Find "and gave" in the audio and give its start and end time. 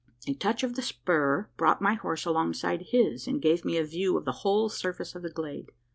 3.27-3.63